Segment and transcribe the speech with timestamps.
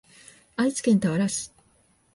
[0.55, 1.51] 愛知県田原市